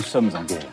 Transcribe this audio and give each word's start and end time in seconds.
Nous 0.00 0.06
sommes 0.06 0.30
en 0.34 0.42
guerre. 0.44 0.64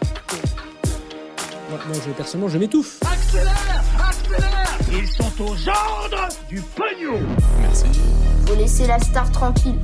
Moi, 1.69 1.79
moi, 1.85 1.97
je, 2.05 2.11
personnellement, 2.11 2.47
je 2.47 2.57
m'étouffe. 2.57 2.97
Accélère 3.03 3.83
Accélère 3.99 4.77
Ils 4.89 5.05
sont 5.05 5.43
aux 5.43 5.67
ordres 5.67 6.29
du 6.47 6.61
pognon 6.61 7.19
Faut 8.47 8.55
laisser 8.55 8.87
la 8.87 8.97
star 8.99 9.29
tranquille. 9.33 9.75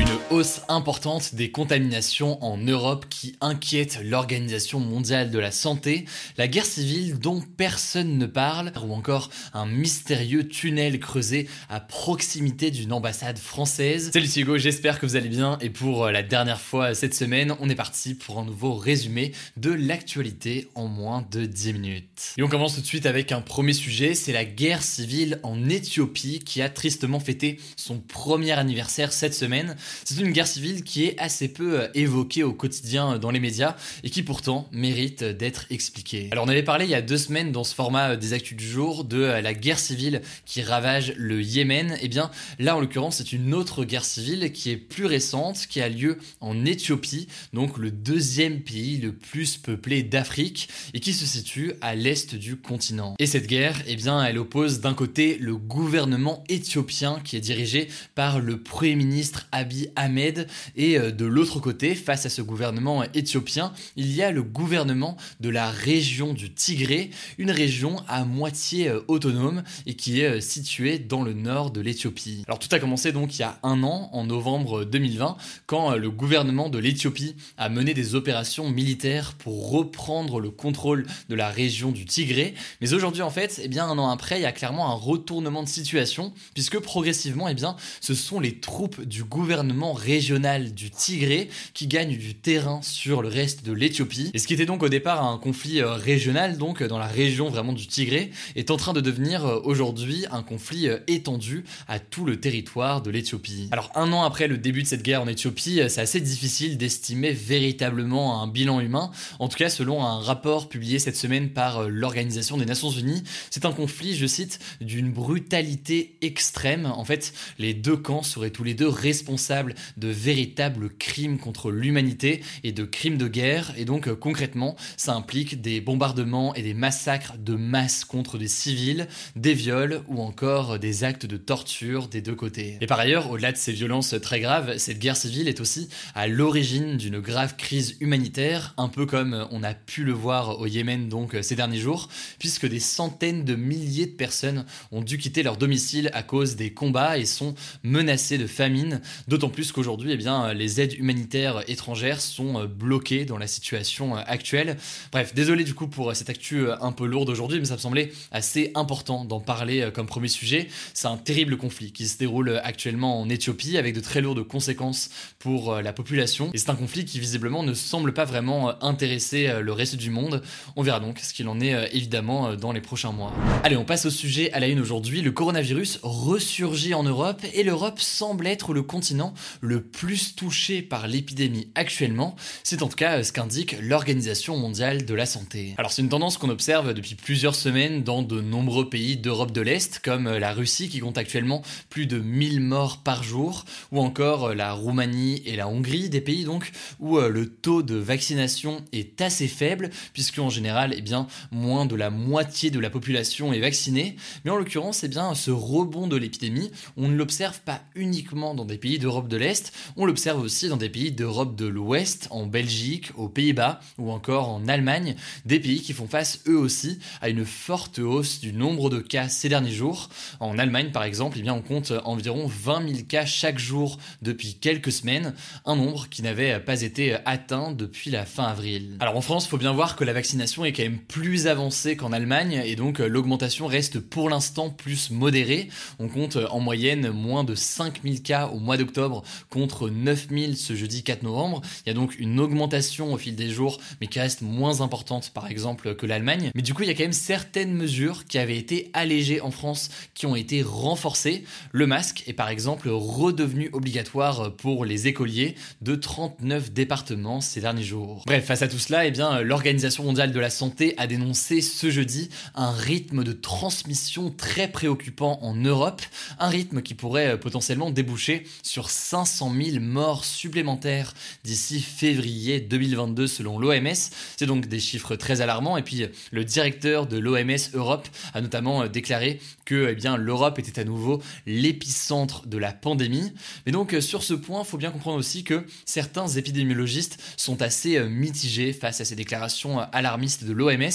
Une 0.00 0.08
hausse 0.30 0.62
importante 0.68 1.34
des 1.34 1.50
contaminations 1.50 2.42
en 2.42 2.56
Europe 2.56 3.04
qui 3.10 3.36
inquiète 3.42 3.98
l'Organisation 4.02 4.80
mondiale 4.80 5.30
de 5.30 5.38
la 5.38 5.50
santé, 5.50 6.06
la 6.38 6.48
guerre 6.48 6.64
civile 6.64 7.18
dont 7.18 7.42
personne 7.58 8.16
ne 8.16 8.24
parle, 8.24 8.72
ou 8.82 8.94
encore 8.94 9.28
un 9.52 9.66
mystérieux 9.66 10.48
tunnel 10.48 10.98
creusé 11.00 11.50
à 11.68 11.80
proximité 11.80 12.70
d'une 12.70 12.94
ambassade 12.94 13.36
française. 13.36 14.10
Salut 14.10 14.30
Hugo, 14.34 14.56
j'espère 14.56 14.98
que 14.98 15.04
vous 15.04 15.16
allez 15.16 15.28
bien 15.28 15.58
et 15.60 15.68
pour 15.68 16.06
la 16.06 16.22
dernière 16.22 16.62
fois 16.62 16.94
cette 16.94 17.14
semaine, 17.14 17.54
on 17.60 17.68
est 17.68 17.74
parti 17.74 18.14
pour 18.14 18.38
un 18.38 18.46
nouveau 18.46 18.76
résumé 18.76 19.32
de 19.58 19.70
l'actualité 19.70 20.68
en 20.76 20.86
moins 20.86 21.26
de 21.30 21.44
10 21.44 21.74
minutes. 21.74 22.34
Et 22.38 22.42
on 22.42 22.48
commence 22.48 22.74
tout 22.76 22.80
de 22.80 22.86
suite 22.86 23.04
avec 23.04 23.32
un 23.32 23.42
premier 23.42 23.74
sujet, 23.74 24.14
c'est 24.14 24.32
la 24.32 24.46
guerre 24.46 24.82
civile 24.82 25.40
en 25.42 25.68
Éthiopie 25.68 26.38
qui 26.38 26.62
a 26.62 26.70
tristement 26.70 27.20
fêté 27.20 27.60
son 27.76 27.98
premier 27.98 28.52
anniversaire 28.52 29.12
cette 29.12 29.34
semaine. 29.34 29.76
C'est 30.04 30.18
une 30.20 30.32
guerre 30.32 30.46
civile 30.46 30.82
qui 30.84 31.04
est 31.04 31.18
assez 31.18 31.48
peu 31.48 31.80
euh, 31.80 31.88
évoquée 31.94 32.42
au 32.42 32.52
quotidien 32.52 33.14
euh, 33.14 33.18
dans 33.18 33.30
les 33.30 33.40
médias 33.40 33.76
et 34.04 34.10
qui 34.10 34.22
pourtant 34.22 34.68
mérite 34.72 35.22
d'être 35.22 35.66
expliquée. 35.70 36.28
Alors 36.32 36.44
on 36.44 36.48
avait 36.48 36.62
parlé 36.62 36.84
il 36.84 36.90
y 36.90 36.94
a 36.94 37.02
deux 37.02 37.18
semaines 37.18 37.52
dans 37.52 37.64
ce 37.64 37.74
format 37.74 38.10
euh, 38.10 38.16
des 38.16 38.32
actus 38.32 38.56
du 38.56 38.66
jour 38.66 39.04
de 39.04 39.20
la 39.20 39.54
guerre 39.54 39.78
civile 39.78 40.22
qui 40.44 40.62
ravage 40.62 41.14
le 41.16 41.42
Yémen. 41.42 41.92
Et 41.92 42.04
eh 42.04 42.08
bien 42.08 42.30
là 42.58 42.76
en 42.76 42.80
l'occurrence 42.80 43.16
c'est 43.16 43.32
une 43.32 43.54
autre 43.54 43.84
guerre 43.84 44.04
civile 44.04 44.52
qui 44.52 44.70
est 44.70 44.76
plus 44.76 45.06
récente, 45.06 45.66
qui 45.68 45.80
a 45.80 45.88
lieu 45.88 46.18
en 46.40 46.64
Éthiopie, 46.64 47.28
donc 47.52 47.78
le 47.78 47.90
deuxième 47.90 48.60
pays 48.60 48.98
le 48.98 49.12
plus 49.12 49.56
peuplé 49.56 50.02
d'Afrique 50.02 50.68
et 50.94 51.00
qui 51.00 51.12
se 51.12 51.26
situe 51.26 51.72
à 51.80 51.94
l'est 51.94 52.34
du 52.34 52.56
continent. 52.56 53.14
Et 53.18 53.26
cette 53.26 53.46
guerre, 53.46 53.80
eh 53.86 53.96
bien 53.96 54.22
elle 54.24 54.38
oppose 54.38 54.80
d'un 54.80 54.94
côté 54.94 55.38
le 55.38 55.56
gouvernement 55.56 56.44
éthiopien 56.48 57.20
qui 57.24 57.36
est 57.36 57.40
dirigé 57.40 57.88
par 58.14 58.40
le 58.40 58.60
premier 58.60 58.94
ministre 58.96 59.46
Abiy 59.52 59.79
Ahmed. 59.96 60.46
Et 60.76 60.98
euh, 60.98 61.10
de 61.10 61.24
l'autre 61.24 61.60
côté, 61.60 61.94
face 61.94 62.26
à 62.26 62.30
ce 62.30 62.42
gouvernement 62.42 63.04
éthiopien, 63.14 63.72
il 63.96 64.12
y 64.12 64.22
a 64.22 64.30
le 64.30 64.42
gouvernement 64.42 65.16
de 65.40 65.48
la 65.48 65.70
région 65.70 66.32
du 66.32 66.52
Tigré, 66.52 67.10
une 67.38 67.50
région 67.50 67.96
à 68.08 68.24
moitié 68.24 68.88
euh, 68.88 69.00
autonome 69.08 69.62
et 69.86 69.94
qui 69.94 70.20
est 70.20 70.36
euh, 70.36 70.40
située 70.40 70.98
dans 70.98 71.22
le 71.22 71.32
nord 71.32 71.70
de 71.70 71.80
l'Éthiopie. 71.80 72.44
Alors 72.46 72.58
tout 72.58 72.68
a 72.72 72.78
commencé 72.78 73.12
donc 73.12 73.36
il 73.36 73.40
y 73.40 73.44
a 73.44 73.58
un 73.62 73.82
an, 73.82 74.10
en 74.12 74.24
novembre 74.24 74.84
2020, 74.84 75.36
quand 75.66 75.94
le 75.94 76.10
gouvernement 76.10 76.68
de 76.68 76.78
l'Éthiopie 76.78 77.36
a 77.56 77.68
mené 77.68 77.94
des 77.94 78.14
opérations 78.14 78.70
militaires 78.70 79.34
pour 79.38 79.70
reprendre 79.70 80.40
le 80.40 80.50
contrôle 80.50 81.06
de 81.28 81.34
la 81.34 81.48
région 81.48 81.92
du 81.92 82.04
Tigré. 82.04 82.54
Mais 82.80 82.92
aujourd'hui 82.92 83.22
en 83.22 83.30
fait, 83.30 83.60
eh 83.62 83.68
bien 83.68 83.86
un 83.86 83.98
an 83.98 84.10
après, 84.10 84.38
il 84.38 84.42
y 84.42 84.46
a 84.46 84.52
clairement 84.52 84.90
un 84.90 84.94
retournement 84.94 85.62
de 85.62 85.68
situation 85.68 86.32
puisque 86.54 86.78
progressivement, 86.78 87.48
eh 87.48 87.54
bien, 87.54 87.76
ce 88.00 88.14
sont 88.14 88.40
les 88.40 88.60
troupes 88.60 89.00
du 89.02 89.24
gouvernement 89.24 89.59
régional 89.94 90.74
du 90.74 90.90
Tigré 90.90 91.48
qui 91.74 91.86
gagne 91.86 92.16
du 92.16 92.34
terrain 92.34 92.80
sur 92.82 93.22
le 93.22 93.28
reste 93.28 93.64
de 93.64 93.72
l'Éthiopie. 93.72 94.30
Et 94.34 94.38
ce 94.38 94.46
qui 94.46 94.54
était 94.54 94.66
donc 94.66 94.82
au 94.82 94.88
départ 94.88 95.24
un 95.24 95.38
conflit 95.38 95.80
euh, 95.80 95.92
régional, 95.92 96.58
donc 96.58 96.82
dans 96.82 96.98
la 96.98 97.06
région 97.06 97.50
vraiment 97.50 97.72
du 97.72 97.86
Tigré, 97.86 98.30
est 98.56 98.70
en 98.70 98.76
train 98.76 98.92
de 98.92 99.00
devenir 99.00 99.44
euh, 99.46 99.60
aujourd'hui 99.64 100.24
un 100.30 100.42
conflit 100.42 100.88
euh, 100.88 100.98
étendu 101.06 101.64
à 101.88 101.98
tout 101.98 102.24
le 102.24 102.40
territoire 102.40 103.02
de 103.02 103.10
l'Éthiopie. 103.10 103.68
Alors 103.70 103.90
un 103.94 104.12
an 104.12 104.22
après 104.22 104.48
le 104.48 104.58
début 104.58 104.82
de 104.82 104.88
cette 104.88 105.02
guerre 105.02 105.22
en 105.22 105.28
Éthiopie, 105.28 105.80
c'est 105.88 106.00
assez 106.00 106.20
difficile 106.20 106.78
d'estimer 106.78 107.32
véritablement 107.32 108.42
un 108.42 108.46
bilan 108.46 108.80
humain. 108.80 109.10
En 109.38 109.48
tout 109.48 109.58
cas, 109.58 109.70
selon 109.70 110.04
un 110.04 110.18
rapport 110.20 110.68
publié 110.68 110.98
cette 110.98 111.16
semaine 111.16 111.50
par 111.50 111.88
l'Organisation 111.88 112.56
des 112.56 112.66
Nations 112.66 112.90
Unies, 112.90 113.22
c'est 113.50 113.64
un 113.64 113.72
conflit, 113.72 114.16
je 114.16 114.26
cite, 114.26 114.58
d'une 114.80 115.12
brutalité 115.12 116.16
extrême. 116.22 116.86
En 116.86 117.04
fait, 117.04 117.32
les 117.58 117.74
deux 117.74 117.96
camps 117.96 118.22
seraient 118.22 118.50
tous 118.50 118.64
les 118.64 118.74
deux 118.74 118.88
responsables 118.88 119.49
de 119.96 120.08
véritables 120.08 120.90
crimes 120.90 121.38
contre 121.38 121.70
l'humanité 121.70 122.42
et 122.64 122.72
de 122.72 122.84
crimes 122.84 123.18
de 123.18 123.28
guerre. 123.28 123.72
Et 123.76 123.84
donc 123.84 124.08
euh, 124.08 124.14
concrètement, 124.14 124.76
ça 124.96 125.14
implique 125.14 125.60
des 125.60 125.80
bombardements 125.80 126.54
et 126.54 126.62
des 126.62 126.74
massacres 126.74 127.34
de 127.38 127.54
masse 127.54 128.04
contre 128.04 128.38
des 128.38 128.48
civils, 128.48 129.08
des 129.36 129.54
viols 129.54 130.02
ou 130.08 130.20
encore 130.20 130.78
des 130.78 131.04
actes 131.04 131.26
de 131.26 131.36
torture 131.36 132.08
des 132.08 132.20
deux 132.20 132.34
côtés. 132.34 132.78
Et 132.80 132.86
par 132.86 133.00
ailleurs, 133.00 133.30
au-delà 133.30 133.52
de 133.52 133.56
ces 133.56 133.72
violences 133.72 134.14
très 134.22 134.40
graves, 134.40 134.78
cette 134.78 134.98
guerre 134.98 135.16
civile 135.16 135.48
est 135.48 135.60
aussi 135.60 135.88
à 136.14 136.28
l'origine 136.28 136.96
d'une 136.96 137.20
grave 137.20 137.56
crise 137.56 137.96
humanitaire, 138.00 138.74
un 138.76 138.88
peu 138.88 139.06
comme 139.06 139.46
on 139.50 139.62
a 139.62 139.74
pu 139.74 140.04
le 140.04 140.12
voir 140.12 140.60
au 140.60 140.66
Yémen 140.66 141.08
donc 141.08 141.36
ces 141.42 141.56
derniers 141.56 141.78
jours, 141.78 142.08
puisque 142.38 142.66
des 142.66 142.80
centaines 142.80 143.44
de 143.44 143.54
milliers 143.54 144.06
de 144.06 144.12
personnes 144.12 144.64
ont 144.92 145.02
dû 145.02 145.18
quitter 145.18 145.42
leur 145.42 145.56
domicile 145.56 146.10
à 146.12 146.22
cause 146.22 146.56
des 146.56 146.72
combats 146.72 147.18
et 147.18 147.24
sont 147.24 147.54
menacées 147.82 148.38
de 148.38 148.46
famine, 148.46 149.00
plus 149.48 149.72
qu'aujourd'hui, 149.72 150.12
eh 150.12 150.16
bien, 150.16 150.52
les 150.52 150.80
aides 150.80 150.94
humanitaires 150.98 151.62
étrangères 151.68 152.20
sont 152.20 152.60
euh, 152.60 152.66
bloquées 152.66 153.24
dans 153.24 153.38
la 153.38 153.46
situation 153.46 154.16
euh, 154.16 154.20
actuelle. 154.26 154.76
Bref, 155.12 155.34
désolé 155.34 155.64
du 155.64 155.74
coup 155.74 155.86
pour 155.86 156.10
euh, 156.10 156.14
cette 156.14 156.30
actu 156.30 156.66
un 156.80 156.92
peu 156.92 157.06
lourde 157.06 157.28
aujourd'hui, 157.30 157.58
mais 157.58 157.64
ça 157.64 157.74
me 157.74 157.78
semblait 157.78 158.12
assez 158.30 158.70
important 158.74 159.24
d'en 159.24 159.40
parler 159.40 159.88
comme 159.94 160.06
premier 160.06 160.28
sujet. 160.28 160.68
C'est 160.94 161.08
un 161.08 161.16
terrible 161.16 161.56
conflit 161.56 161.92
qui 161.92 162.06
se 162.06 162.18
déroule 162.18 162.60
actuellement 162.62 163.20
en 163.20 163.28
Éthiopie 163.28 163.76
avec 163.78 163.94
de 163.94 164.00
très 164.00 164.20
lourdes 164.20 164.42
conséquences 164.46 165.10
pour 165.38 165.76
la 165.80 165.92
population. 165.92 166.50
Et 166.52 166.58
c'est 166.58 166.70
un 166.70 166.74
conflit 166.74 167.04
qui 167.04 167.20
visiblement 167.20 167.62
ne 167.62 167.74
semble 167.74 168.12
pas 168.12 168.24
vraiment 168.24 168.82
intéresser 168.82 169.60
le 169.60 169.72
reste 169.72 169.96
du 169.96 170.10
monde. 170.10 170.42
On 170.76 170.82
verra 170.82 171.00
donc 171.00 171.18
ce 171.18 171.32
qu'il 171.32 171.48
en 171.48 171.60
est 171.60 171.90
évidemment 171.94 172.54
dans 172.54 172.72
les 172.72 172.80
prochains 172.80 173.12
mois. 173.12 173.32
Allez, 173.62 173.76
on 173.76 173.84
passe 173.84 174.06
au 174.06 174.10
sujet 174.10 174.52
à 174.52 174.60
la 174.60 174.68
une 174.68 174.80
aujourd'hui. 174.80 175.22
Le 175.22 175.32
coronavirus 175.32 176.00
ressurgit 176.02 176.94
en 176.94 177.02
Europe 177.02 177.42
et 177.54 177.62
l'Europe 177.62 178.00
semble 178.00 178.46
être 178.46 178.72
le 178.72 178.82
continent 178.82 179.29
le 179.60 179.82
plus 179.82 180.34
touché 180.34 180.82
par 180.82 181.06
l'épidémie 181.06 181.68
actuellement. 181.74 182.36
C'est 182.62 182.82
en 182.82 182.88
tout 182.88 182.96
cas 182.96 183.22
ce 183.22 183.32
qu'indique 183.32 183.76
l'Organisation 183.80 184.56
mondiale 184.56 185.04
de 185.04 185.14
la 185.14 185.26
santé. 185.26 185.74
Alors 185.78 185.92
c'est 185.92 186.02
une 186.02 186.08
tendance 186.08 186.38
qu'on 186.38 186.50
observe 186.50 186.94
depuis 186.94 187.14
plusieurs 187.14 187.54
semaines 187.54 188.02
dans 188.02 188.22
de 188.22 188.40
nombreux 188.40 188.88
pays 188.88 189.16
d'Europe 189.16 189.52
de 189.52 189.60
l'Est, 189.60 190.00
comme 190.00 190.28
la 190.28 190.52
Russie 190.52 190.88
qui 190.88 191.00
compte 191.00 191.18
actuellement 191.18 191.62
plus 191.88 192.06
de 192.06 192.18
1000 192.18 192.60
morts 192.60 193.02
par 193.02 193.22
jour, 193.22 193.64
ou 193.92 194.00
encore 194.00 194.54
la 194.54 194.72
Roumanie 194.72 195.42
et 195.46 195.56
la 195.56 195.68
Hongrie, 195.68 196.08
des 196.08 196.20
pays 196.20 196.44
donc 196.44 196.70
où 196.98 197.18
euh, 197.18 197.28
le 197.28 197.46
taux 197.48 197.82
de 197.82 197.96
vaccination 197.96 198.82
est 198.92 199.20
assez 199.20 199.48
faible, 199.48 199.90
puisque 200.12 200.38
en 200.38 200.50
général, 200.50 200.94
eh 200.96 201.02
bien, 201.02 201.26
moins 201.50 201.86
de 201.86 201.96
la 201.96 202.10
moitié 202.10 202.70
de 202.70 202.78
la 202.78 202.90
population 202.90 203.52
est 203.52 203.60
vaccinée. 203.60 204.16
Mais 204.44 204.50
en 204.50 204.56
l'occurrence, 204.56 205.04
eh 205.04 205.08
bien, 205.08 205.34
ce 205.34 205.50
rebond 205.50 206.06
de 206.06 206.16
l'épidémie, 206.16 206.70
on 206.96 207.08
ne 207.08 207.16
l'observe 207.16 207.60
pas 207.60 207.82
uniquement 207.94 208.54
dans 208.54 208.64
des 208.64 208.78
pays 208.78 208.98
d'Europe 208.98 209.19
de 209.28 209.36
l'Est, 209.36 209.72
on 209.96 210.06
l'observe 210.06 210.40
aussi 210.40 210.68
dans 210.68 210.76
des 210.76 210.88
pays 210.88 211.12
d'Europe 211.12 211.56
de 211.56 211.66
l'Ouest, 211.66 212.28
en 212.30 212.46
Belgique, 212.46 213.10
aux 213.16 213.28
Pays-Bas 213.28 213.80
ou 213.98 214.10
encore 214.10 214.48
en 214.48 214.66
Allemagne, 214.68 215.16
des 215.44 215.60
pays 215.60 215.82
qui 215.82 215.92
font 215.92 216.06
face 216.06 216.40
eux 216.46 216.58
aussi 216.58 216.98
à 217.20 217.28
une 217.28 217.44
forte 217.44 217.98
hausse 217.98 218.40
du 218.40 218.52
nombre 218.52 218.90
de 218.90 218.98
cas 218.98 219.28
ces 219.28 219.48
derniers 219.48 219.72
jours. 219.72 220.08
En 220.40 220.58
Allemagne 220.58 220.90
par 220.90 221.04
exemple, 221.04 221.38
eh 221.38 221.42
bien, 221.42 221.54
on 221.54 221.62
compte 221.62 221.92
environ 222.04 222.46
20 222.46 222.88
000 222.88 223.02
cas 223.08 223.24
chaque 223.24 223.58
jour 223.58 223.98
depuis 224.22 224.54
quelques 224.54 224.92
semaines, 224.92 225.34
un 225.64 225.76
nombre 225.76 226.08
qui 226.08 226.22
n'avait 226.22 226.60
pas 226.60 226.82
été 226.82 227.16
atteint 227.24 227.72
depuis 227.72 228.10
la 228.10 228.24
fin 228.26 228.44
avril. 228.44 228.96
Alors 229.00 229.16
en 229.16 229.20
France, 229.20 229.46
il 229.46 229.48
faut 229.48 229.58
bien 229.58 229.72
voir 229.72 229.96
que 229.96 230.04
la 230.04 230.12
vaccination 230.12 230.64
est 230.64 230.72
quand 230.72 230.82
même 230.82 230.98
plus 230.98 231.46
avancée 231.46 231.96
qu'en 231.96 232.12
Allemagne 232.12 232.62
et 232.64 232.76
donc 232.76 232.98
l'augmentation 232.98 233.66
reste 233.66 234.00
pour 234.00 234.28
l'instant 234.28 234.70
plus 234.70 235.10
modérée. 235.10 235.68
On 235.98 236.08
compte 236.08 236.36
en 236.50 236.60
moyenne 236.60 237.10
moins 237.10 237.44
de 237.44 237.54
5000 237.54 238.22
cas 238.22 238.48
au 238.48 238.58
mois 238.58 238.76
d'octobre 238.76 239.09
contre 239.50 239.88
9000 239.88 240.56
ce 240.56 240.74
jeudi 240.74 241.02
4 241.02 241.22
novembre. 241.22 241.62
Il 241.84 241.88
y 241.88 241.90
a 241.90 241.94
donc 241.94 242.18
une 242.18 242.40
augmentation 242.40 243.12
au 243.12 243.18
fil 243.18 243.36
des 243.36 243.50
jours, 243.50 243.78
mais 244.00 244.06
qui 244.06 244.20
reste 244.20 244.42
moins 244.42 244.80
importante 244.80 245.30
par 245.30 245.48
exemple 245.48 245.94
que 245.94 246.06
l'Allemagne. 246.06 246.50
Mais 246.54 246.62
du 246.62 246.74
coup, 246.74 246.82
il 246.82 246.88
y 246.88 246.90
a 246.90 246.94
quand 246.94 247.04
même 247.04 247.12
certaines 247.12 247.72
mesures 247.72 248.26
qui 248.26 248.38
avaient 248.38 248.56
été 248.56 248.90
allégées 248.92 249.40
en 249.40 249.50
France, 249.50 249.90
qui 250.14 250.26
ont 250.26 250.36
été 250.36 250.62
renforcées. 250.62 251.44
Le 251.72 251.86
masque 251.86 252.24
est 252.26 252.32
par 252.32 252.48
exemple 252.48 252.88
redevenu 252.88 253.70
obligatoire 253.72 254.54
pour 254.56 254.84
les 254.84 255.08
écoliers 255.08 255.54
de 255.80 255.94
39 255.94 256.72
départements 256.72 257.40
ces 257.40 257.60
derniers 257.60 257.82
jours. 257.82 258.22
Bref, 258.26 258.44
face 258.44 258.62
à 258.62 258.68
tout 258.68 258.78
cela, 258.78 259.06
eh 259.06 259.10
bien, 259.10 259.40
l'Organisation 259.40 260.04
mondiale 260.04 260.32
de 260.32 260.40
la 260.40 260.50
santé 260.50 260.94
a 260.98 261.06
dénoncé 261.06 261.60
ce 261.60 261.90
jeudi 261.90 262.30
un 262.54 262.72
rythme 262.72 263.24
de 263.24 263.32
transmission 263.32 264.30
très 264.30 264.68
préoccupant 264.68 265.38
en 265.42 265.54
Europe, 265.54 266.02
un 266.38 266.48
rythme 266.48 266.82
qui 266.82 266.94
pourrait 266.94 267.38
potentiellement 267.38 267.90
déboucher 267.90 268.44
sur 268.62 268.90
500 269.00 269.52
000 269.54 269.80
morts 269.80 270.24
supplémentaires 270.24 271.14
d'ici 271.44 271.80
février 271.80 272.60
2022 272.60 273.26
selon 273.26 273.58
l'OMS. 273.58 273.94
C'est 274.36 274.46
donc 274.46 274.66
des 274.66 274.78
chiffres 274.78 275.16
très 275.16 275.40
alarmants 275.40 275.76
et 275.76 275.82
puis 275.82 276.06
le 276.30 276.44
directeur 276.44 277.06
de 277.06 277.18
l'OMS 277.18 277.56
Europe 277.74 278.08
a 278.34 278.40
notamment 278.40 278.86
déclaré 278.86 279.40
que 279.64 279.96
eh 279.96 280.16
l'Europe 280.18 280.58
était 280.58 280.80
à 280.80 280.84
nouveau 280.84 281.22
l'épicentre 281.46 282.46
de 282.46 282.58
la 282.58 282.72
pandémie. 282.72 283.32
Mais 283.66 283.72
donc 283.72 283.96
sur 284.00 284.22
ce 284.22 284.34
point, 284.34 284.62
il 284.62 284.66
faut 284.66 284.78
bien 284.78 284.90
comprendre 284.90 285.18
aussi 285.18 285.44
que 285.44 285.64
certains 285.84 286.26
épidémiologistes 286.26 287.18
sont 287.36 287.62
assez 287.62 288.00
mitigés 288.00 288.72
face 288.72 289.00
à 289.00 289.04
ces 289.04 289.14
déclarations 289.14 289.78
alarmistes 289.92 290.44
de 290.44 290.52
l'OMS, 290.52 290.90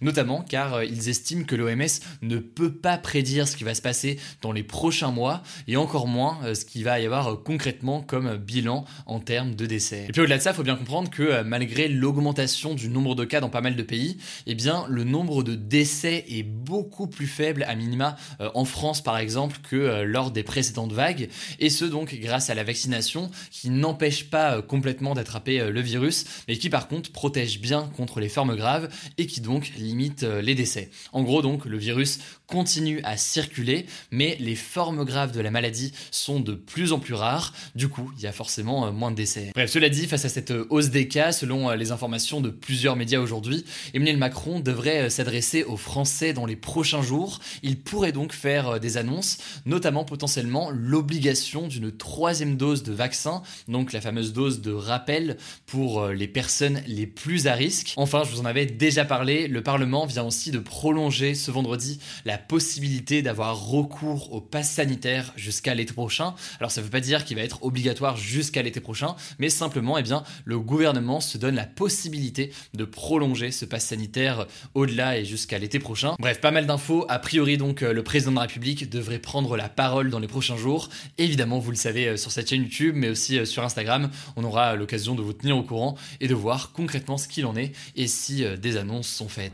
notamment 0.00 0.42
car 0.42 0.82
ils 0.84 1.08
estiment 1.08 1.44
que 1.44 1.56
l'OMS 1.56 1.88
ne 2.22 2.38
peut 2.38 2.72
pas 2.72 2.98
prédire 2.98 3.48
ce 3.48 3.56
qui 3.56 3.64
va 3.64 3.74
se 3.74 3.82
passer 3.82 4.18
dans 4.42 4.52
les 4.52 4.62
prochains 4.62 5.10
mois 5.10 5.42
et 5.68 5.76
encore 5.76 6.06
moins 6.06 6.38
euh, 6.44 6.54
ce 6.54 6.64
qu'il 6.64 6.84
va 6.84 7.00
y 7.00 7.06
avoir 7.06 7.28
euh, 7.28 7.36
concrètement 7.50 8.00
comme 8.00 8.36
bilan 8.36 8.84
en 9.06 9.18
termes 9.18 9.56
de 9.56 9.66
décès. 9.66 10.04
Et 10.08 10.12
puis 10.12 10.20
au-delà 10.20 10.38
de 10.38 10.42
ça, 10.42 10.50
il 10.50 10.54
faut 10.54 10.62
bien 10.62 10.76
comprendre 10.76 11.10
que 11.10 11.24
euh, 11.24 11.42
malgré 11.42 11.88
l'augmentation 11.88 12.74
du 12.74 12.88
nombre 12.88 13.16
de 13.16 13.24
cas 13.24 13.40
dans 13.40 13.48
pas 13.48 13.60
mal 13.60 13.74
de 13.74 13.82
pays, 13.82 14.18
eh 14.46 14.54
bien 14.54 14.84
le 14.88 15.02
nombre 15.02 15.42
de 15.42 15.56
décès 15.56 16.24
est 16.28 16.44
beaucoup 16.44 17.08
plus 17.08 17.26
faible 17.26 17.64
à 17.64 17.74
minima 17.74 18.14
en 18.54 18.64
France 18.64 19.02
par 19.02 19.18
exemple 19.18 19.58
que 19.68 20.02
lors 20.02 20.30
des 20.30 20.44
précédentes 20.44 20.92
vagues 20.92 21.28
et 21.58 21.70
ce 21.70 21.84
donc 21.84 22.14
grâce 22.20 22.50
à 22.50 22.54
la 22.54 22.62
vaccination 22.62 23.30
qui 23.50 23.70
n'empêche 23.70 24.30
pas 24.30 24.62
complètement 24.62 25.14
d'attraper 25.14 25.70
le 25.70 25.80
virus 25.80 26.24
mais 26.46 26.56
qui 26.56 26.70
par 26.70 26.86
contre 26.86 27.10
protège 27.10 27.60
bien 27.60 27.90
contre 27.96 28.20
les 28.20 28.28
formes 28.28 28.54
graves 28.54 28.88
et 29.18 29.26
qui 29.26 29.40
donc 29.40 29.72
limite 29.76 30.22
les 30.22 30.54
décès. 30.54 30.90
En 31.12 31.22
gros 31.22 31.42
donc 31.42 31.64
le 31.64 31.78
virus 31.78 32.20
continue 32.46 33.00
à 33.02 33.16
circuler 33.16 33.86
mais 34.12 34.36
les 34.38 34.56
formes 34.56 35.04
graves 35.04 35.32
de 35.32 35.40
la 35.40 35.50
maladie 35.50 35.92
sont 36.10 36.40
de 36.40 36.54
plus 36.54 36.92
en 36.92 36.98
plus 37.00 37.14
rares, 37.14 37.29
du 37.74 37.88
coup 37.88 38.10
il 38.16 38.22
y 38.22 38.26
a 38.26 38.32
forcément 38.32 38.86
euh, 38.86 38.92
moins 38.92 39.10
de 39.10 39.16
décès. 39.16 39.50
Bref, 39.54 39.70
cela 39.70 39.88
dit, 39.88 40.06
face 40.06 40.24
à 40.24 40.28
cette 40.28 40.50
euh, 40.50 40.66
hausse 40.70 40.90
des 40.90 41.08
cas, 41.08 41.32
selon 41.32 41.70
euh, 41.70 41.76
les 41.76 41.92
informations 41.92 42.40
de 42.40 42.50
plusieurs 42.50 42.96
médias 42.96 43.20
aujourd'hui, 43.20 43.64
Emmanuel 43.94 44.16
Macron 44.16 44.60
devrait 44.60 45.10
s'adresser 45.10 45.64
aux 45.64 45.76
Français 45.76 46.32
dans 46.32 46.46
les 46.46 46.56
prochains 46.56 47.02
jours. 47.02 47.40
Il 47.62 47.78
pourrait 47.78 48.12
donc 48.12 48.32
faire 48.32 48.80
des 48.80 48.96
annonces, 48.96 49.38
notamment 49.66 50.04
potentiellement 50.04 50.70
l'obligation 50.70 51.68
d'une 51.68 51.92
troisième 51.92 52.56
dose 52.56 52.82
de 52.82 52.92
vaccin, 52.92 53.42
donc 53.68 53.92
la 53.92 54.00
fameuse 54.00 54.32
dose 54.32 54.60
de 54.60 54.72
rappel 54.72 55.36
pour 55.66 56.08
les 56.08 56.28
personnes 56.28 56.82
les 56.86 57.06
plus 57.06 57.46
à 57.46 57.54
risque. 57.54 57.94
Enfin, 57.96 58.22
je 58.24 58.30
vous 58.30 58.40
en 58.40 58.44
avais 58.44 58.66
déjà 58.66 59.04
parlé, 59.04 59.48
le 59.48 59.62
Parlement 59.62 60.06
vient 60.06 60.24
aussi 60.24 60.50
de 60.50 60.58
prolonger 60.58 61.34
ce 61.34 61.50
vendredi 61.50 61.98
la 62.24 62.38
possibilité 62.38 63.22
d'avoir 63.22 63.68
recours 63.68 64.32
au 64.32 64.40
pass 64.40 64.70
sanitaire 64.70 65.32
jusqu'à 65.36 65.74
l'été 65.74 65.92
prochain. 65.92 66.34
Alors 66.58 66.70
ça 66.70 66.80
ne 66.80 66.86
veut 66.86 66.90
pas 66.90 67.00
dire 67.00 67.19
qu'il 67.24 67.36
va 67.36 67.42
être 67.42 67.62
obligatoire 67.62 68.16
jusqu'à 68.16 68.62
l'été 68.62 68.80
prochain, 68.80 69.16
mais 69.38 69.48
simplement, 69.48 69.98
eh 69.98 70.02
bien, 70.02 70.24
le 70.44 70.58
gouvernement 70.58 71.20
se 71.20 71.38
donne 71.38 71.54
la 71.54 71.66
possibilité 71.66 72.52
de 72.74 72.84
prolonger 72.84 73.50
ce 73.50 73.64
pass 73.64 73.86
sanitaire 73.86 74.46
au-delà 74.74 75.18
et 75.18 75.24
jusqu'à 75.24 75.58
l'été 75.58 75.78
prochain. 75.78 76.14
Bref, 76.18 76.40
pas 76.40 76.50
mal 76.50 76.66
d'infos. 76.66 77.06
A 77.08 77.18
priori, 77.18 77.56
donc, 77.56 77.82
euh, 77.82 77.92
le 77.92 78.02
président 78.02 78.32
de 78.32 78.36
la 78.36 78.42
République 78.42 78.90
devrait 78.90 79.18
prendre 79.18 79.56
la 79.56 79.68
parole 79.68 80.10
dans 80.10 80.18
les 80.18 80.28
prochains 80.28 80.56
jours. 80.56 80.88
Évidemment, 81.18 81.58
vous 81.58 81.70
le 81.70 81.76
savez 81.76 82.08
euh, 82.08 82.16
sur 82.16 82.30
cette 82.30 82.48
chaîne 82.48 82.62
YouTube, 82.62 82.94
mais 82.96 83.08
aussi 83.08 83.38
euh, 83.38 83.44
sur 83.44 83.64
Instagram, 83.64 84.10
on 84.36 84.44
aura 84.44 84.74
l'occasion 84.76 85.14
de 85.14 85.22
vous 85.22 85.32
tenir 85.32 85.56
au 85.56 85.62
courant 85.62 85.96
et 86.20 86.28
de 86.28 86.34
voir 86.34 86.72
concrètement 86.72 87.18
ce 87.18 87.28
qu'il 87.28 87.46
en 87.46 87.56
est 87.56 87.72
et 87.96 88.06
si 88.06 88.44
des 88.58 88.76
annonces 88.76 89.08
sont 89.08 89.28
faites. 89.28 89.52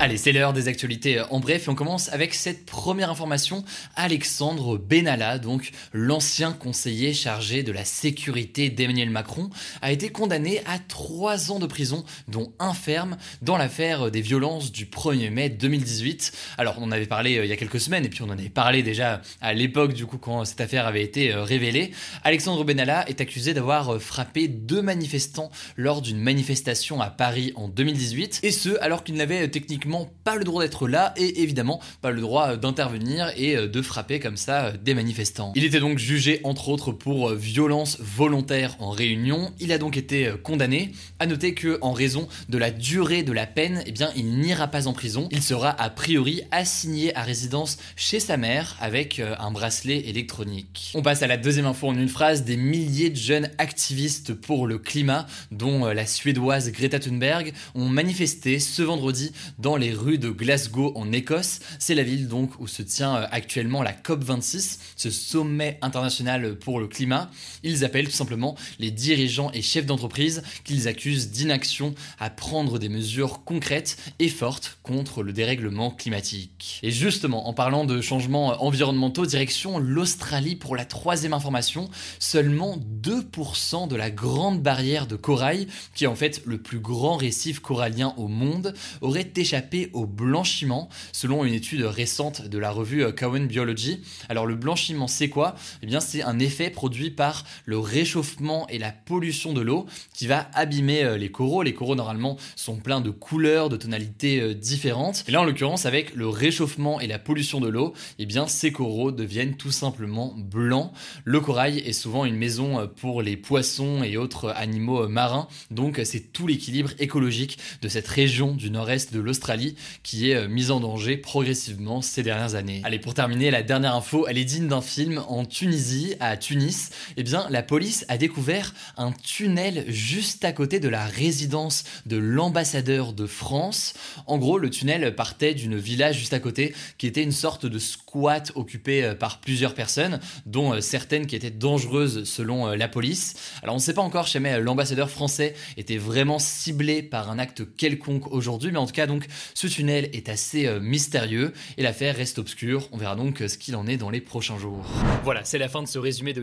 Allez, 0.00 0.16
c'est 0.16 0.32
l'heure 0.32 0.52
des 0.52 0.68
actualités 0.68 1.20
en 1.30 1.40
bref 1.40 1.66
et 1.66 1.70
on 1.70 1.74
commence 1.74 2.08
avec 2.10 2.34
cette 2.34 2.66
première 2.66 3.10
information. 3.10 3.64
Alexandre 3.96 4.78
Benalla, 4.78 5.38
donc 5.38 5.70
l'ancien 5.92 6.52
conseiller 6.52 7.07
chargé 7.12 7.62
de 7.62 7.72
la 7.72 7.84
sécurité 7.84 8.70
d'Emmanuel 8.70 9.10
Macron, 9.10 9.50
a 9.82 9.92
été 9.92 10.10
condamné 10.10 10.60
à 10.66 10.78
trois 10.78 11.50
ans 11.50 11.58
de 11.58 11.66
prison, 11.66 12.04
dont 12.28 12.52
un 12.58 12.74
ferme, 12.74 13.16
dans 13.42 13.56
l'affaire 13.56 14.10
des 14.10 14.20
violences 14.20 14.72
du 14.72 14.86
1er 14.86 15.30
mai 15.30 15.48
2018. 15.48 16.32
Alors 16.58 16.76
on 16.78 16.84
en 16.84 16.92
avait 16.92 17.06
parlé 17.06 17.38
euh, 17.38 17.44
il 17.44 17.48
y 17.48 17.52
a 17.52 17.56
quelques 17.56 17.80
semaines, 17.80 18.04
et 18.04 18.08
puis 18.08 18.22
on 18.22 18.26
en 18.26 18.38
avait 18.38 18.48
parlé 18.48 18.82
déjà 18.82 19.22
à 19.40 19.54
l'époque 19.54 19.92
du 19.92 20.06
coup 20.06 20.18
quand 20.18 20.44
cette 20.44 20.60
affaire 20.60 20.86
avait 20.86 21.02
été 21.02 21.32
euh, 21.32 21.42
révélée. 21.42 21.92
Alexandre 22.24 22.64
Benalla 22.64 23.08
est 23.08 23.20
accusé 23.20 23.54
d'avoir 23.54 23.94
euh, 23.94 23.98
frappé 23.98 24.48
deux 24.48 24.82
manifestants 24.82 25.50
lors 25.76 26.02
d'une 26.02 26.20
manifestation 26.20 27.00
à 27.00 27.10
Paris 27.10 27.52
en 27.56 27.68
2018, 27.68 28.40
et 28.42 28.50
ce 28.50 28.78
alors 28.80 29.04
qu'il 29.04 29.14
n'avait 29.14 29.48
techniquement 29.48 30.10
pas 30.24 30.36
le 30.36 30.44
droit 30.44 30.62
d'être 30.62 30.88
là, 30.88 31.14
et 31.16 31.42
évidemment 31.42 31.80
pas 32.00 32.10
le 32.10 32.20
droit 32.20 32.56
d'intervenir 32.56 33.32
et 33.36 33.68
de 33.68 33.82
frapper 33.82 34.20
comme 34.20 34.36
ça 34.36 34.72
des 34.72 34.94
manifestants. 34.94 35.52
Il 35.56 35.64
était 35.64 35.80
donc 35.80 35.98
jugé 35.98 36.40
entre 36.44 36.68
autres 36.68 36.92
pour 36.98 37.32
violence 37.32 37.98
volontaire 38.00 38.76
en 38.78 38.90
réunion. 38.90 39.52
Il 39.60 39.72
a 39.72 39.78
donc 39.78 39.96
été 39.96 40.32
condamné. 40.42 40.92
À 41.18 41.26
noter 41.26 41.54
que 41.54 41.78
en 41.80 41.92
raison 41.92 42.28
de 42.48 42.58
la 42.58 42.70
durée 42.70 43.22
de 43.22 43.32
la 43.32 43.46
peine, 43.46 43.82
eh 43.86 43.92
bien 43.92 44.10
il 44.16 44.38
n'ira 44.38 44.68
pas 44.68 44.86
en 44.86 44.92
prison. 44.92 45.28
Il 45.30 45.42
sera 45.42 45.70
a 45.70 45.90
priori 45.90 46.42
assigné 46.50 47.14
à 47.16 47.22
résidence 47.22 47.78
chez 47.96 48.20
sa 48.20 48.36
mère 48.36 48.76
avec 48.80 49.18
euh, 49.18 49.34
un 49.38 49.50
bracelet 49.50 50.08
électronique. 50.08 50.92
On 50.94 51.02
passe 51.02 51.22
à 51.22 51.26
la 51.26 51.36
deuxième 51.36 51.66
info 51.66 51.88
en 51.88 51.94
une 51.94 52.08
phrase. 52.08 52.44
Des 52.44 52.56
milliers 52.56 53.10
de 53.10 53.16
jeunes 53.16 53.50
activistes 53.58 54.34
pour 54.34 54.66
le 54.66 54.78
climat, 54.78 55.26
dont 55.50 55.86
euh, 55.86 55.94
la 55.94 56.06
suédoise 56.06 56.70
Greta 56.72 56.98
Thunberg, 56.98 57.52
ont 57.74 57.88
manifesté 57.88 58.58
ce 58.58 58.82
vendredi 58.82 59.32
dans 59.58 59.76
les 59.76 59.92
rues 59.92 60.18
de 60.18 60.30
Glasgow 60.30 60.92
en 60.94 61.12
Écosse. 61.12 61.60
C'est 61.78 61.94
la 61.94 62.02
ville 62.02 62.28
donc 62.28 62.58
où 62.58 62.66
se 62.66 62.82
tient 62.82 63.16
euh, 63.16 63.26
actuellement 63.30 63.82
la 63.82 63.92
COP26, 63.92 64.78
ce 64.96 65.10
sommet 65.10 65.78
international 65.82 66.56
pour 66.56 66.80
le 66.80 66.87
climat. 66.88 67.30
Ils 67.62 67.84
appellent 67.84 68.06
tout 68.06 68.12
simplement 68.12 68.56
les 68.78 68.90
dirigeants 68.90 69.50
et 69.52 69.62
chefs 69.62 69.86
d'entreprise 69.86 70.42
qu'ils 70.64 70.88
accusent 70.88 71.30
d'inaction 71.30 71.94
à 72.18 72.30
prendre 72.30 72.78
des 72.78 72.88
mesures 72.88 73.44
concrètes 73.44 73.96
et 74.18 74.28
fortes 74.28 74.78
contre 74.82 75.22
le 75.22 75.32
dérèglement 75.32 75.90
climatique. 75.90 76.80
Et 76.82 76.90
justement, 76.90 77.48
en 77.48 77.52
parlant 77.52 77.84
de 77.84 78.00
changements 78.00 78.62
environnementaux, 78.64 79.26
direction 79.26 79.78
l'Australie 79.78 80.56
pour 80.56 80.76
la 80.76 80.84
troisième 80.84 81.32
information, 81.32 81.88
seulement 82.18 82.78
2% 83.02 83.88
de 83.88 83.96
la 83.96 84.10
grande 84.10 84.62
barrière 84.62 85.06
de 85.06 85.16
corail, 85.16 85.68
qui 85.94 86.04
est 86.04 86.08
en 86.08 86.16
fait 86.16 86.42
le 86.44 86.58
plus 86.58 86.80
grand 86.80 87.16
récif 87.16 87.60
corallien 87.60 88.14
au 88.16 88.28
monde, 88.28 88.74
aurait 89.00 89.30
échappé 89.36 89.90
au 89.92 90.06
blanchiment, 90.06 90.88
selon 91.12 91.44
une 91.44 91.54
étude 91.54 91.82
récente 91.82 92.46
de 92.46 92.58
la 92.58 92.70
revue 92.70 93.12
Cowen 93.12 93.46
Biology. 93.46 94.00
Alors 94.28 94.46
le 94.46 94.56
blanchiment, 94.56 95.06
c'est 95.06 95.28
quoi? 95.28 95.54
Eh 95.82 95.86
bien, 95.86 96.00
c'est 96.00 96.22
un 96.22 96.38
effet 96.38 96.70
produit 96.78 97.10
par 97.10 97.44
le 97.64 97.76
réchauffement 97.76 98.68
et 98.68 98.78
la 98.78 98.92
pollution 98.92 99.52
de 99.52 99.60
l'eau 99.60 99.86
qui 100.14 100.28
va 100.28 100.48
abîmer 100.54 101.02
euh, 101.02 101.16
les 101.16 101.28
coraux. 101.28 101.64
Les 101.64 101.74
coraux, 101.74 101.96
normalement, 101.96 102.36
sont 102.54 102.76
pleins 102.76 103.00
de 103.00 103.10
couleurs, 103.10 103.68
de 103.68 103.76
tonalités 103.76 104.40
euh, 104.40 104.54
différentes. 104.54 105.24
Et 105.26 105.32
là, 105.32 105.40
en 105.40 105.44
l'occurrence, 105.44 105.86
avec 105.86 106.14
le 106.14 106.28
réchauffement 106.28 107.00
et 107.00 107.08
la 107.08 107.18
pollution 107.18 107.58
de 107.58 107.66
l'eau, 107.66 107.94
eh 108.20 108.26
bien, 108.26 108.46
ces 108.46 108.70
coraux 108.70 109.10
deviennent 109.10 109.56
tout 109.56 109.72
simplement 109.72 110.32
blancs. 110.36 110.92
Le 111.24 111.40
corail 111.40 111.78
est 111.78 111.92
souvent 111.92 112.24
une 112.24 112.36
maison 112.36 112.78
euh, 112.78 112.86
pour 112.86 113.22
les 113.22 113.36
poissons 113.36 114.04
et 114.04 114.16
autres 114.16 114.50
animaux 114.54 115.08
marins. 115.08 115.48
Donc, 115.72 116.00
c'est 116.04 116.32
tout 116.32 116.46
l'équilibre 116.46 116.90
écologique 117.00 117.58
de 117.82 117.88
cette 117.88 118.06
région 118.06 118.54
du 118.54 118.70
nord-est 118.70 119.12
de 119.12 119.18
l'Australie 119.18 119.74
qui 120.04 120.30
est 120.30 120.46
mise 120.46 120.70
en 120.70 120.78
danger 120.78 121.16
progressivement 121.16 122.02
ces 122.02 122.22
dernières 122.22 122.54
années. 122.54 122.82
Allez, 122.84 123.00
pour 123.00 123.14
terminer, 123.14 123.50
la 123.50 123.64
dernière 123.64 123.96
info, 123.96 124.26
elle 124.28 124.38
est 124.38 124.44
digne 124.44 124.68
d'un 124.68 124.80
film 124.80 125.20
en 125.26 125.44
Tunisie, 125.44 126.14
à 126.20 126.36
Tunis. 126.36 126.67
Eh 127.16 127.22
bien, 127.22 127.46
la 127.50 127.62
police 127.62 128.04
a 128.08 128.18
découvert 128.18 128.74
un 128.96 129.12
tunnel 129.12 129.84
juste 129.88 130.44
à 130.44 130.52
côté 130.52 130.80
de 130.80 130.88
la 130.88 131.04
résidence 131.04 131.84
de 132.06 132.16
l'ambassadeur 132.16 133.12
de 133.12 133.26
France. 133.26 133.94
En 134.26 134.38
gros, 134.38 134.58
le 134.58 134.70
tunnel 134.70 135.14
partait 135.14 135.54
d'une 135.54 135.76
villa 135.76 136.12
juste 136.12 136.32
à 136.32 136.40
côté 136.40 136.74
qui 136.98 137.06
était 137.06 137.22
une 137.22 137.32
sorte 137.32 137.66
de 137.66 137.78
squat 137.78 138.52
occupé 138.54 139.04
euh, 139.04 139.14
par 139.14 139.40
plusieurs 139.40 139.74
personnes, 139.74 140.20
dont 140.46 140.74
euh, 140.74 140.80
certaines 140.80 141.26
qui 141.26 141.36
étaient 141.36 141.50
dangereuses 141.50 142.24
selon 142.24 142.68
euh, 142.68 142.76
la 142.76 142.88
police. 142.88 143.34
Alors 143.62 143.74
on 143.74 143.78
ne 143.78 143.82
sait 143.82 143.94
pas 143.94 144.02
encore 144.02 144.26
si 144.26 144.34
jamais 144.34 144.60
l'ambassadeur 144.60 145.10
français 145.10 145.54
était 145.76 145.96
vraiment 145.96 146.38
ciblé 146.38 147.02
par 147.02 147.30
un 147.30 147.38
acte 147.38 147.62
quelconque 147.76 148.30
aujourd'hui, 148.32 148.70
mais 148.72 148.78
en 148.78 148.86
tout 148.86 148.92
cas 148.92 149.06
donc 149.06 149.26
ce 149.54 149.66
tunnel 149.66 150.10
est 150.12 150.28
assez 150.28 150.68
mystérieux 150.80 151.52
et 151.76 151.82
l'affaire 151.82 152.16
reste 152.16 152.38
obscure. 152.38 152.88
On 152.92 152.96
verra 152.96 153.16
donc 153.16 153.42
ce 153.46 153.58
qu'il 153.58 153.76
en 153.76 153.86
est 153.86 153.96
dans 153.96 154.10
les 154.10 154.20
prochains 154.20 154.58
jours. 154.58 154.84
Voilà, 155.24 155.44
c'est 155.44 155.58
la 155.58 155.68
fin 155.68 155.82
de 155.82 155.88
ce 155.88 155.98
résumé 155.98 156.32
de 156.32 156.42